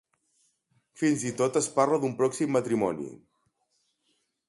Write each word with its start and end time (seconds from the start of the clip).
Fins 1.01 1.27
i 1.33 1.35
tot 1.43 1.61
es 1.63 1.69
parla 1.77 2.01
d'un 2.05 2.17
pròxim 2.23 2.53
matrimoni. 2.59 3.11